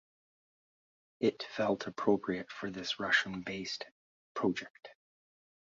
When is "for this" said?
2.51-2.99